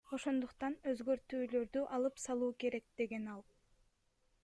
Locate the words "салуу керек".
2.25-2.91